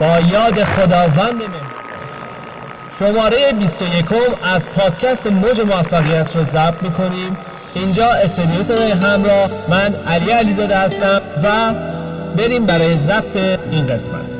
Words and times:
با 0.00 0.18
یاد 0.32 0.64
خداوند 0.64 1.42
شماره 2.98 3.52
21 3.52 4.04
از 4.54 4.68
پادکست 4.68 5.26
موج 5.26 5.60
موفقیت 5.60 6.36
رو 6.36 6.42
ضبط 6.42 6.82
می‌کنیم. 6.82 7.36
اینجا 7.74 8.06
استودیو 8.06 8.62
صدای 8.62 8.90
همراه 8.90 9.50
من 9.68 9.94
علی 10.06 10.30
علیزاده 10.30 10.76
هستم 10.76 11.20
و 11.44 11.74
بریم 12.36 12.66
برای 12.66 12.98
ضبط 12.98 13.36
این 13.72 13.86
قسمت. 13.86 14.38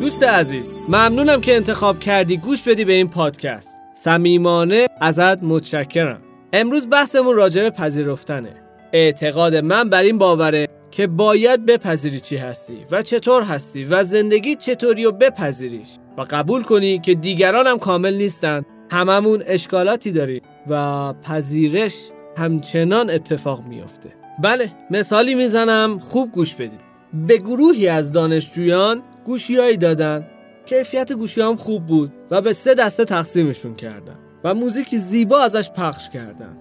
دوست 0.00 0.22
عزیز 0.22 0.70
ممنونم 0.88 1.40
که 1.40 1.56
انتخاب 1.56 2.00
کردی 2.00 2.36
گوش 2.36 2.62
بدی 2.62 2.84
به 2.84 2.92
این 2.92 3.08
پادکست. 3.08 3.74
صمیمانه 3.94 4.86
ازت 5.00 5.42
متشکرم. 5.42 6.29
امروز 6.52 6.88
بحثمون 6.88 7.36
راجع 7.36 7.62
به 7.62 7.70
پذیرفتنه. 7.70 8.54
اعتقاد 8.92 9.56
من 9.56 9.88
بر 9.88 10.02
این 10.02 10.18
باوره 10.18 10.68
که 10.90 11.06
باید 11.06 11.66
بپذیری 11.66 12.20
چی 12.20 12.36
هستی 12.36 12.78
و 12.90 13.02
چطور 13.02 13.42
هستی 13.42 13.84
و 13.84 14.02
زندگی 14.02 14.56
چطوری 14.56 15.04
و 15.04 15.12
بپذیریش. 15.12 15.88
و 16.18 16.24
قبول 16.30 16.62
کنی 16.62 16.98
که 16.98 17.14
دیگران 17.14 17.66
هم 17.66 17.78
کامل 17.78 18.14
نیستن. 18.14 18.62
هممون 18.92 19.42
اشکالاتی 19.46 20.12
داریم 20.12 20.42
و 20.68 21.12
پذیرش 21.12 21.94
همچنان 22.38 23.10
اتفاق 23.10 23.64
میافته. 23.64 24.10
بله 24.42 24.70
مثالی 24.90 25.34
می‌زنم. 25.34 25.98
خوب 25.98 26.32
گوش 26.32 26.54
بدید. 26.54 26.80
به 27.26 27.36
گروهی 27.36 27.88
از 27.88 28.12
دانشجویان 28.12 29.02
گوشیایی 29.24 29.76
دادن. 29.76 30.26
کیفیت 30.66 31.12
گوشی 31.12 31.40
هم 31.40 31.56
خوب 31.56 31.86
بود 31.86 32.12
و 32.30 32.40
به 32.40 32.52
سه 32.52 32.74
دسته 32.74 33.04
تقسیمشون 33.04 33.74
کردن. 33.74 34.18
و 34.44 34.54
موزیک 34.54 34.96
زیبا 34.96 35.40
ازش 35.40 35.70
پخش 35.70 36.10
کردن. 36.10 36.56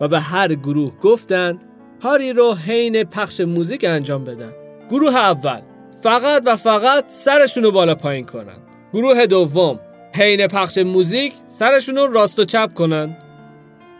و 0.00 0.08
به 0.08 0.20
هر 0.20 0.54
گروه 0.54 0.98
گفتن 1.00 1.58
کاری 2.02 2.32
رو 2.32 2.54
حین 2.54 3.04
پخش 3.04 3.40
موزیک 3.40 3.84
انجام 3.84 4.24
بدن. 4.24 4.52
گروه 4.90 5.16
اول 5.16 5.60
فقط 6.02 6.42
و 6.46 6.56
فقط 6.56 7.04
سرشون 7.08 7.64
رو 7.64 7.70
بالا 7.70 7.94
پایین 7.94 8.26
کنن. 8.26 8.58
گروه 8.92 9.26
دوم 9.26 9.80
حین 10.16 10.46
پخش 10.46 10.78
موزیک 10.78 11.32
سرشون 11.46 11.96
رو 11.96 12.12
راست 12.12 12.38
و 12.38 12.44
چپ 12.44 12.74
کنن. 12.74 13.16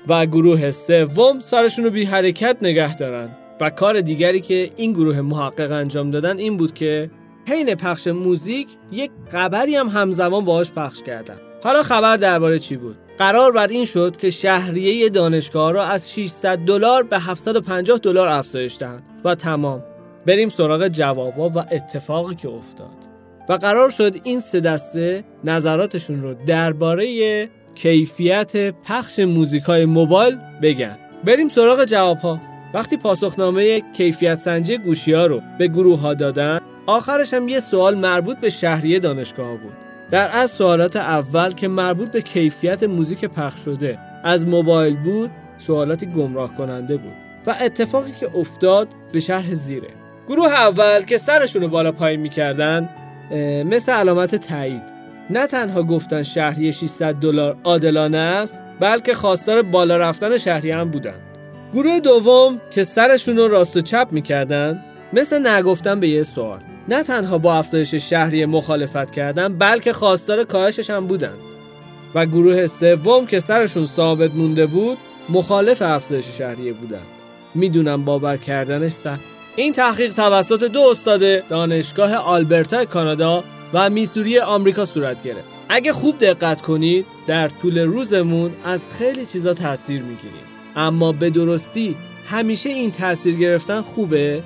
و 0.08 0.26
گروه 0.26 0.70
سوم 0.70 1.40
سرشون 1.40 1.84
رو 1.84 1.90
بی 1.90 2.04
حرکت 2.04 2.56
نگه 2.62 2.96
دارن. 2.96 3.28
و 3.60 3.70
کار 3.70 4.00
دیگری 4.00 4.40
که 4.40 4.70
این 4.76 4.92
گروه 4.92 5.20
محقق 5.20 5.72
انجام 5.72 6.10
دادن 6.10 6.38
این 6.38 6.56
بود 6.56 6.74
که 6.74 7.10
حین 7.48 7.74
پخش 7.74 8.06
موزیک 8.06 8.68
یک 8.92 9.10
خبری 9.28 9.76
هم 9.76 9.88
همزمان 9.88 10.44
باهاش 10.44 10.70
پخش 10.70 11.02
کردن. 11.02 11.51
حالا 11.62 11.82
خبر 11.82 12.16
درباره 12.16 12.58
چی 12.58 12.76
بود؟ 12.76 12.96
قرار 13.18 13.52
بر 13.52 13.66
این 13.66 13.84
شد 13.84 14.16
که 14.16 14.30
شهریه 14.30 15.08
دانشگاه 15.08 15.72
را 15.72 15.84
از 15.84 16.12
600 16.12 16.58
دلار 16.58 17.02
به 17.02 17.18
750 17.18 17.98
دلار 17.98 18.28
افزایش 18.28 18.76
دهند. 18.78 19.02
و 19.24 19.34
تمام. 19.34 19.84
بریم 20.26 20.48
سراغ 20.48 20.88
جوابا 20.88 21.48
و 21.48 21.58
اتفاقی 21.58 22.34
که 22.34 22.48
افتاد. 22.48 23.12
و 23.48 23.52
قرار 23.52 23.90
شد 23.90 24.16
این 24.24 24.40
سه 24.40 24.60
دسته 24.60 25.24
نظراتشون 25.44 26.22
رو 26.22 26.34
درباره 26.46 27.48
کیفیت 27.74 28.56
پخش 28.56 29.18
موزیکای 29.18 29.84
موبایل 29.84 30.38
بگن. 30.62 30.98
بریم 31.24 31.48
سراغ 31.48 31.84
جواب 31.84 32.18
ها 32.18 32.40
وقتی 32.74 32.96
پاسخنامه 32.96 33.80
کیفیت 33.80 34.38
سنجی 34.38 34.78
گوشی 34.78 35.12
ها 35.12 35.26
رو 35.26 35.42
به 35.58 35.68
گروه 35.68 36.00
ها 36.00 36.14
دادن 36.14 36.60
آخرش 36.86 37.34
هم 37.34 37.48
یه 37.48 37.60
سوال 37.60 37.94
مربوط 37.94 38.38
به 38.38 38.50
شهریه 38.50 38.98
دانشگاه 38.98 39.56
بود. 39.56 39.81
در 40.12 40.30
از 40.32 40.50
سوالات 40.50 40.96
اول 40.96 41.52
که 41.52 41.68
مربوط 41.68 42.10
به 42.10 42.22
کیفیت 42.22 42.82
موزیک 42.82 43.24
پخش 43.24 43.64
شده 43.64 43.98
از 44.24 44.46
موبایل 44.46 44.96
بود 44.96 45.30
سوالاتی 45.58 46.06
گمراه 46.06 46.56
کننده 46.56 46.96
بود 46.96 47.12
و 47.46 47.54
اتفاقی 47.60 48.12
که 48.12 48.36
افتاد 48.36 48.88
به 49.12 49.20
شرح 49.20 49.54
زیره. 49.54 49.88
گروه 50.28 50.52
اول 50.52 51.02
که 51.02 51.18
سرشون 51.18 51.62
رو 51.62 51.68
بالا 51.68 51.92
پایین 51.92 52.20
می‌کردن 52.20 52.88
مثل 53.66 53.92
علامت 53.92 54.34
تایید. 54.34 54.82
نه 55.30 55.46
تنها 55.46 55.82
گفتن 55.82 56.22
شهریه 56.22 56.70
600 56.70 57.14
دلار 57.14 57.56
عادلانه 57.64 58.18
است 58.18 58.62
بلکه 58.80 59.14
خواستار 59.14 59.62
بالا 59.62 59.96
رفتن 59.96 60.38
شهریه 60.38 60.76
هم 60.76 60.90
بودن. 60.90 61.14
گروه 61.74 62.00
دوم 62.00 62.60
که 62.70 62.84
سرشون 62.84 63.36
رو 63.36 63.48
راست 63.48 63.76
و 63.76 63.80
چپ 63.80 64.08
می‌کردن 64.10 64.84
مثل 65.12 65.46
نگفتن 65.46 66.00
به 66.00 66.08
یه 66.08 66.22
سوال. 66.22 66.58
نه 66.88 67.02
تنها 67.02 67.38
با 67.38 67.54
افزایش 67.54 67.94
شهری 67.94 68.46
مخالفت 68.46 69.10
کردن 69.10 69.58
بلکه 69.58 69.92
خواستار 69.92 70.44
کاهشش 70.44 70.90
هم 70.90 71.06
بودن. 71.06 71.34
و 72.14 72.26
گروه 72.26 72.66
سوم 72.66 73.26
که 73.26 73.40
سرشون 73.40 73.86
ثابت 73.86 74.34
مونده 74.34 74.66
بود 74.66 74.98
مخالف 75.28 75.82
افزایش 75.82 76.24
شهریه 76.38 76.72
بودن. 76.72 77.02
می‌دونم 77.54 78.04
باور 78.04 78.36
کردنش 78.36 78.92
سخت. 78.92 79.20
این 79.56 79.72
تحقیق 79.72 80.12
توسط 80.12 80.62
دو 80.64 80.80
استاد 80.80 81.48
دانشگاه 81.48 82.14
آلبرتا 82.14 82.84
کانادا 82.84 83.44
و 83.72 83.90
میسوری 83.90 84.38
آمریکا 84.38 84.84
صورت 84.84 85.22
گرفت. 85.22 85.44
اگه 85.68 85.92
خوب 85.92 86.18
دقت 86.18 86.60
کنید 86.60 87.06
در 87.26 87.48
طول 87.48 87.78
روزمون 87.78 88.52
از 88.64 88.82
خیلی 88.98 89.26
چیزا 89.26 89.54
تاثیر 89.54 90.02
می‌گیریم. 90.02 90.46
اما 90.76 91.12
به 91.12 91.30
درستی 91.30 91.96
همیشه 92.26 92.70
این 92.70 92.90
تاثیر 92.90 93.36
گرفتن 93.36 93.80
خوبه؟ 93.80 94.42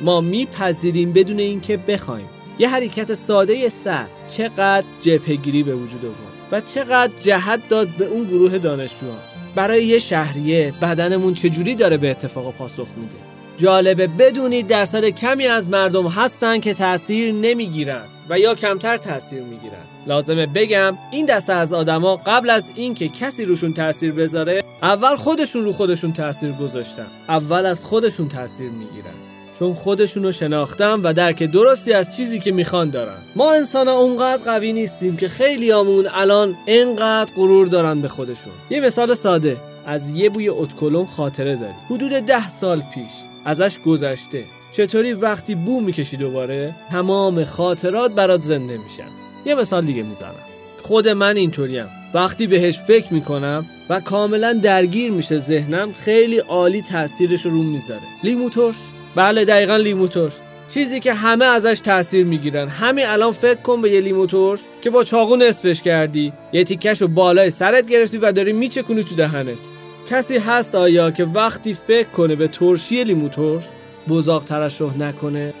ما 0.00 0.20
میپذیریم 0.20 1.12
بدون 1.12 1.38
اینکه 1.38 1.76
بخوایم. 1.76 2.28
یه 2.58 2.68
حرکت 2.68 3.14
ساده 3.14 3.68
سر. 3.68 4.06
چقدر 4.36 4.84
جبهگیری 5.00 5.62
به 5.62 5.74
وجود 5.74 6.04
آورد 6.04 6.18
و 6.52 6.60
چقدر 6.60 7.12
جهت 7.20 7.68
داد 7.68 7.88
به 7.88 8.04
اون 8.04 8.24
گروه 8.24 8.58
دانشجوها. 8.58 9.18
برای 9.54 9.84
یه 9.84 9.98
شهریه 9.98 10.74
بدنمون 10.82 11.34
چجوری 11.34 11.74
داره 11.74 11.96
به 11.96 12.10
اتفاق 12.10 12.54
پاسخ 12.54 12.88
میده؟ 12.96 13.16
جالبه 13.58 14.06
بدونید 14.06 14.66
درصد 14.66 15.04
کمی 15.04 15.46
از 15.46 15.68
مردم 15.68 16.06
هستن 16.06 16.60
که 16.60 16.74
تاثیر 16.74 17.32
نمی‌گیرن 17.32 18.02
و 18.30 18.38
یا 18.38 18.54
کمتر 18.54 18.96
تاثیر 18.96 19.42
می‌گیرن. 19.42 19.84
لازمه 20.06 20.46
بگم 20.46 20.98
این 21.12 21.26
دسته 21.26 21.52
از 21.52 21.72
آدما 21.72 22.16
قبل 22.16 22.50
از 22.50 22.70
اینکه 22.74 23.08
کسی 23.08 23.44
روشون 23.44 23.72
تاثیر 23.72 24.12
بذاره 24.12 24.64
اول 24.82 25.16
خودشون 25.16 25.64
رو 25.64 25.72
خودشون 25.72 26.12
تاثیر 26.12 26.52
گذاشتن. 26.52 27.06
اول 27.28 27.66
از 27.66 27.84
خودشون 27.84 28.28
تاثیر 28.28 28.70
می‌گیرن. 28.70 29.27
چون 29.58 29.74
خودشون 29.74 30.22
رو 30.22 30.32
شناختم 30.32 31.00
و 31.04 31.12
درک 31.12 31.42
درستی 31.42 31.92
از 31.92 32.16
چیزی 32.16 32.38
که 32.38 32.52
می‌خوان 32.52 32.90
دارن. 32.90 33.18
ما 33.36 33.52
انسان 33.52 33.88
اونقدر 33.88 34.44
قوی 34.44 34.72
نیستیم 34.72 35.16
که 35.16 35.28
خیلی 35.28 35.72
آمون 35.72 36.08
الان 36.14 36.56
انقدر 36.66 37.32
غرور 37.36 37.66
دارن 37.66 38.00
به 38.00 38.08
خودشون. 38.08 38.52
یه 38.70 38.80
مثال 38.80 39.14
ساده 39.14 39.56
از 39.86 40.10
یه 40.10 40.30
بوی 40.30 40.48
اتکلون 40.48 41.06
خاطره 41.06 41.56
داری 41.56 41.72
حدود 41.90 42.12
ده 42.12 42.50
سال 42.50 42.82
پیش 42.94 43.12
ازش 43.44 43.78
گذشته. 43.78 44.44
چطوری 44.72 45.12
وقتی 45.12 45.54
بو 45.54 45.80
می‌کشی 45.80 46.16
دوباره 46.16 46.74
تمام 46.90 47.44
خاطرات 47.44 48.10
برات 48.10 48.42
زنده 48.42 48.78
میشن. 48.78 49.08
یه 49.46 49.54
مثال 49.54 49.84
دیگه 49.84 50.02
می‌زنم. 50.02 50.34
خود 50.82 51.08
من 51.08 51.36
اینطوریم. 51.36 51.86
وقتی 52.14 52.46
بهش 52.46 52.78
فکر 52.78 53.14
می‌کنم 53.14 53.66
و 53.88 54.00
کاملا 54.00 54.52
درگیر 54.52 55.10
میشه 55.12 55.38
ذهنم 55.38 55.92
خیلی 55.92 56.38
عالی 56.38 56.82
تاثیرش 56.82 57.42
رو 57.42 57.62
می‌ذاره. 57.62 58.00
لیمو 58.24 58.50
بله 59.18 59.44
دقیقا 59.44 59.76
لیمو 59.76 60.08
ترش 60.08 60.32
چیزی 60.74 61.00
که 61.00 61.14
همه 61.14 61.44
ازش 61.44 61.80
تاثیر 61.84 62.24
می‌گیرن. 62.24 62.68
همین 62.68 63.06
الان 63.06 63.32
فکر 63.32 63.60
کن 63.60 63.82
به 63.82 63.90
یه 63.90 64.00
لیمو 64.00 64.26
ترش 64.26 64.60
که 64.82 64.90
با 64.90 65.04
چاقو 65.04 65.36
نصفش 65.36 65.82
کردی. 65.82 66.32
یه 66.52 66.64
تیکش 66.64 67.02
رو 67.02 67.08
بالای 67.08 67.50
سرت 67.50 67.86
گرفتی 67.86 68.18
و 68.18 68.32
داری 68.32 68.52
میچکونی 68.52 69.04
تو 69.04 69.14
دهنت. 69.14 69.58
کسی 70.10 70.36
هست 70.36 70.74
آیا 70.74 71.10
که 71.10 71.24
وقتی 71.24 71.74
فکر 71.74 72.08
کنه 72.08 72.36
به 72.36 72.48
ترشی 72.48 73.04
لیمو 73.04 73.28
ترش 73.28 73.64
بزاق 74.08 74.44
ترشح 74.44 74.98
نکنه 74.98 75.54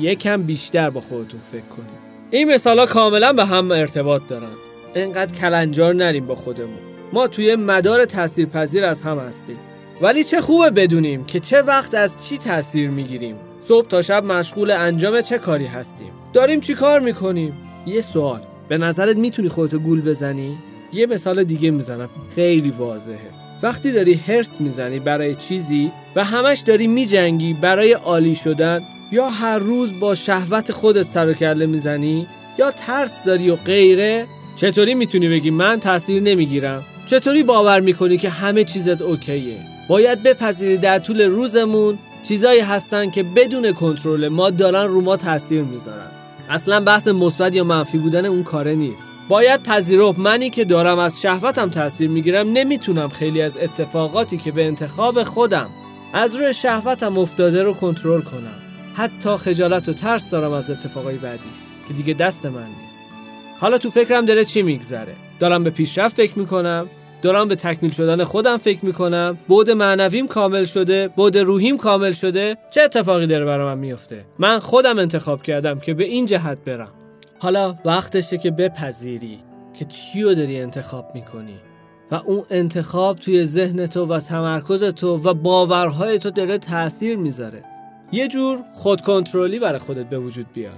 یکم 0.00 0.42
بیشتر 0.42 0.90
با 0.90 1.00
خودتون 1.00 1.40
فکر 1.52 1.60
کنید 1.76 2.00
این 2.30 2.52
مثالا 2.52 2.86
کاملا 2.86 3.32
به 3.32 3.44
هم 3.44 3.70
ارتباط 3.70 4.22
دارن. 4.28 4.56
انقدر 4.94 5.34
کلنجار 5.34 5.94
نریم 5.94 6.26
با 6.26 6.34
خودمون. 6.34 6.78
ما 7.12 7.28
توی 7.28 7.56
مدار 7.56 8.04
تاثیرپذیر 8.04 8.84
از 8.84 9.00
هم 9.00 9.18
هستیم. 9.18 9.58
ولی 10.02 10.24
چه 10.24 10.40
خوبه 10.40 10.70
بدونیم 10.70 11.24
که 11.24 11.40
چه 11.40 11.62
وقت 11.62 11.94
از 11.94 12.26
چی 12.26 12.38
تاثیر 12.38 12.90
می‌گیریم. 12.90 13.36
صبح 13.68 13.88
تا 13.88 14.02
شب 14.02 14.24
مشغول 14.24 14.70
انجام 14.70 15.20
چه 15.20 15.38
کاری 15.38 15.66
هستیم؟ 15.66 16.12
داریم 16.32 16.60
چی 16.60 16.74
کار 16.74 17.00
می‌کنیم؟ 17.00 17.52
یه 17.86 18.00
سوال. 18.00 18.40
به 18.68 18.78
نظرت 18.78 19.16
می‌تونی 19.16 19.48
خودتو 19.48 19.78
گول 19.78 20.00
بزنی؟ 20.00 20.58
یه 20.92 21.06
مثال 21.06 21.44
دیگه 21.44 21.70
می‌زنم. 21.70 22.08
خیلی 22.34 22.70
واضحه. 22.70 23.30
وقتی 23.62 23.92
داری 23.92 24.14
هرس 24.14 24.60
می‌زنی 24.60 24.98
برای 24.98 25.34
چیزی 25.34 25.92
و 26.16 26.24
همش 26.24 26.60
داری 26.60 26.86
میجنگی 26.86 27.54
برای 27.54 27.92
عالی 27.92 28.34
شدن 28.34 28.80
یا 29.12 29.28
هر 29.28 29.58
روز 29.58 30.00
با 30.00 30.14
شهوت 30.14 30.72
خودت 30.72 31.02
سر 31.02 31.28
و 31.28 31.32
کله 31.32 31.66
می‌زنی 31.66 32.26
یا 32.58 32.70
ترس 32.70 33.24
داری 33.24 33.50
و 33.50 33.56
غیره 33.56 34.26
چطوری 34.56 34.94
می‌تونی 34.94 35.28
بگی 35.28 35.50
من 35.50 35.80
تاثیر 35.80 36.22
نمی‌گیرم؟ 36.22 36.84
چطوری 37.06 37.42
باور 37.42 37.80
می‌کنی 37.80 38.16
که 38.16 38.30
همه 38.30 38.64
چیزت 38.64 39.02
اوکیه؟ 39.02 39.58
باید 39.90 40.22
بپذیری 40.22 40.76
در 40.76 40.98
طول 40.98 41.20
روزمون 41.20 41.98
چیزایی 42.28 42.60
هستن 42.60 43.10
که 43.10 43.22
بدون 43.22 43.72
کنترل 43.72 44.28
ما 44.28 44.50
دارن 44.50 44.86
رو 44.86 45.00
ما 45.00 45.16
تاثیر 45.16 45.62
می‌ذارن. 45.62 46.10
اصلا 46.48 46.80
بحث 46.80 47.08
مثبت 47.08 47.54
یا 47.54 47.64
منفی 47.64 47.98
بودن 47.98 48.26
اون 48.26 48.42
کاره 48.42 48.74
نیست. 48.74 49.02
باید 49.28 49.62
پذیرفت 49.62 50.18
منی 50.18 50.50
که 50.50 50.64
دارم 50.64 50.98
از 50.98 51.20
شهوتم 51.20 51.70
تاثیر 51.70 52.10
می‌گیرم 52.10 52.52
نمی‌تونم 52.52 53.08
خیلی 53.08 53.42
از 53.42 53.56
اتفاقاتی 53.56 54.38
که 54.38 54.52
به 54.52 54.66
انتخاب 54.66 55.22
خودم 55.22 55.68
از 56.12 56.34
روی 56.34 56.54
شهوتم 56.54 57.18
افتاده 57.18 57.62
رو 57.62 57.74
کنترل 57.74 58.20
کنم. 58.20 58.60
حتی 58.94 59.36
خجالت 59.36 59.88
و 59.88 59.92
ترس 59.92 60.30
دارم 60.30 60.52
از 60.52 60.70
اتفاقای 60.70 61.16
بعدیش 61.16 61.44
که 61.88 61.94
دیگه 61.94 62.14
دست 62.14 62.46
من 62.46 62.52
نیست. 62.52 63.10
حالا 63.60 63.78
تو 63.78 63.90
فکرم 63.90 64.26
داره 64.26 64.44
چی 64.44 64.62
میگذره؟ 64.62 65.14
دارم 65.38 65.64
به 65.64 65.70
پیشرفت 65.70 66.16
فکر 66.16 66.38
می‌کنم؟ 66.38 66.88
دارم 67.22 67.48
به 67.48 67.54
تکمیل 67.54 67.92
شدن 67.92 68.24
خودم 68.24 68.56
فکر 68.56 68.84
می‌کنم. 68.84 69.38
بود 69.48 69.70
معنویم 69.70 70.26
کامل 70.26 70.64
شده 70.64 71.08
بود 71.08 71.38
روحیم 71.38 71.76
کامل 71.76 72.12
شده 72.12 72.56
چه 72.70 72.82
اتفاقی 72.82 73.26
داره 73.26 73.44
برای 73.44 73.66
من 73.66 73.78
میفته 73.78 74.24
من 74.38 74.58
خودم 74.58 74.98
انتخاب 74.98 75.42
کردم 75.42 75.78
که 75.78 75.94
به 75.94 76.04
این 76.04 76.26
جهت 76.26 76.58
برم. 76.64 76.92
حالا 77.38 77.74
وقتشه 77.84 78.38
که 78.38 78.50
بپذیری 78.50 79.38
که 79.78 79.84
چی 79.84 80.22
رو 80.22 80.34
داری 80.34 80.60
انتخاب 80.60 81.10
می‌کنی. 81.14 81.56
و 82.10 82.14
اون 82.14 82.42
انتخاب 82.50 83.16
توی 83.16 83.44
ذهن 83.44 83.86
تو 83.86 84.06
و 84.06 84.20
تمرکز 84.20 84.84
تو 84.84 85.16
و 85.16 85.34
باورهای 85.34 86.18
تو 86.18 86.30
داره 86.30 86.58
تاثیر 86.58 87.16
می‌ذاره. 87.16 87.64
یه 88.12 88.28
جور 88.28 88.58
خودکنترلی 88.74 89.58
برای 89.58 89.78
خودت 89.78 90.08
به 90.08 90.18
وجود 90.18 90.46
بیار. 90.54 90.72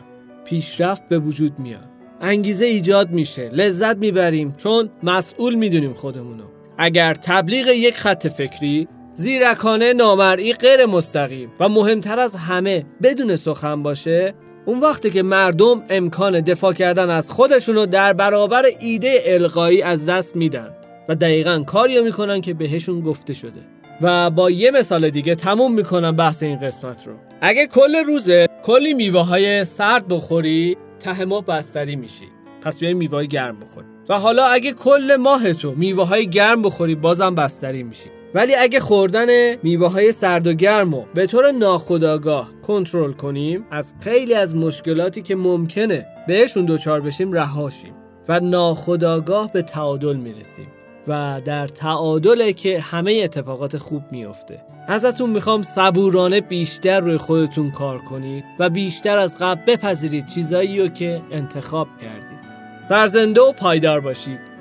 پیشرفت 0.44 1.08
به 1.08 1.18
وجود 1.18 1.58
میاد. 1.58 1.91
انگیزه 2.22 2.64
ایجاد 2.64 3.10
میشه. 3.10 3.48
لذت 3.48 3.96
می‌بریم 3.96 4.54
چون 4.56 4.90
مسئول 5.02 5.54
می‌دونیم 5.54 5.94
خودمونو. 5.94 6.44
اگر 6.78 7.14
تبلیغ 7.14 7.66
یک 7.66 7.96
خط 7.96 8.26
فکری 8.28 8.88
زیرکانه 9.14 9.92
نامرئی 9.92 10.52
غیر 10.52 10.86
مستقیم 10.86 11.52
و 11.60 11.68
مهمتر 11.68 12.18
از 12.18 12.34
همه 12.34 12.84
بدون 13.02 13.36
سخن 13.36 13.82
باشه 13.82 14.34
اون 14.66 14.80
وقتی 14.80 15.10
که 15.10 15.22
مردم 15.22 15.82
امکان 15.90 16.40
دفاع 16.40 16.72
کردن 16.72 17.10
از 17.10 17.30
خودشونو 17.30 17.86
در 17.86 18.12
برابر 18.12 18.64
ایده 18.80 19.22
القایی 19.26 19.82
از 19.82 20.06
دست 20.06 20.36
میدن 20.36 20.68
و 21.08 21.14
دقیقا 21.14 21.62
کاریو 21.66 22.04
می‌کنن 22.04 22.40
که 22.40 22.54
بهشون 22.54 23.00
گفته 23.00 23.34
شده. 23.34 23.60
و 24.00 24.30
با 24.30 24.50
یه 24.50 24.70
مثال 24.70 25.10
دیگه 25.10 25.34
تموم 25.34 25.74
می‌کنم 25.74 26.16
بحث 26.16 26.42
این 26.42 26.58
قسمت 26.58 27.06
رو. 27.06 27.12
اگه 27.40 27.66
کل 27.66 28.04
روزه 28.06 28.46
کلی 28.62 28.94
میوه 28.94 29.26
های 29.26 29.64
سرد 29.64 30.08
بخوری 30.08 30.76
ته 31.02 31.24
ماه 31.24 31.44
بستری 31.44 31.96
میشی. 31.96 32.28
پس 32.62 32.78
بیای 32.78 32.94
میوه 32.94 33.24
گرم 33.24 33.60
بخوری. 33.60 33.86
و 34.08 34.18
حالا 34.18 34.46
اگه 34.46 34.72
کل 34.72 35.16
ماه 35.16 35.52
تو 35.52 35.74
میوه 35.76 36.06
های 36.06 36.26
گرم 36.30 36.62
بخوری 36.62 36.94
بازم 36.94 37.34
بستری 37.34 37.82
میشی. 37.82 38.10
ولی 38.34 38.54
اگه 38.54 38.80
خوردن 38.80 39.56
میوه 39.62 39.92
های 39.92 40.12
سرد 40.12 40.46
و 40.46 40.52
گرم 40.52 40.94
رو 40.94 41.04
به 41.14 41.26
طور 41.26 41.50
ناخودآگاه 41.50 42.50
کنترل 42.62 43.12
کنیم 43.12 43.66
از 43.70 43.94
خیلی 44.00 44.34
از 44.34 44.56
مشکلاتی 44.56 45.22
که 45.22 45.36
ممکنه 45.36 46.06
بهشون 46.28 46.66
دچار 46.66 47.00
بشیم 47.00 47.32
رهاشیم. 47.32 47.94
و 48.28 48.40
ناخودآگاه 48.40 49.52
به 49.52 49.62
تعادل 49.62 50.16
می‌رسیم. 50.16 50.66
و 51.08 51.40
در 51.44 51.68
تعادله 51.68 52.52
که 52.52 52.80
همه 52.80 53.20
اتفاقات 53.24 53.76
خوب 53.76 54.02
میفته 54.10 54.60
ازتون 54.88 55.30
می‌خوام 55.30 55.62
صبورانه 55.62 56.40
بیشتر 56.40 57.00
روی 57.00 57.16
خودتون 57.16 57.70
کار 57.70 57.98
کنید 57.98 58.44
و 58.58 58.70
بیشتر 58.70 59.18
از 59.18 59.36
قبل 59.38 59.60
بپذیرید 59.66 60.26
چیزایی 60.26 60.80
رو 60.80 60.88
که 60.88 61.20
انتخاب 61.32 61.88
کردید. 62.00 62.42
سرزنده 62.88 63.40
و 63.40 63.52
پایدار 63.52 64.00
باشید. 64.00 64.51